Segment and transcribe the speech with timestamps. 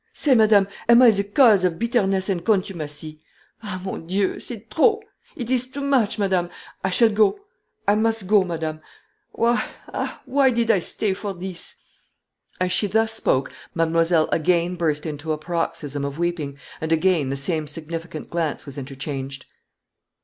[0.13, 3.21] say, madame, am I the cause of bitterness and contumacy?
[3.61, 4.39] Ah, mon Dieu!
[4.39, 4.99] c'est trop
[5.35, 6.49] it is too much, madame.
[6.83, 7.41] I shall go
[7.87, 8.81] I must go, madame.
[9.31, 10.23] Why, ah!
[10.25, 11.75] why, did I stay for this?"
[12.59, 17.35] As she thus spoke, mademoiselle again burst into a paroxysm of weeping, and again the
[17.35, 19.45] same significant glance was interchanged.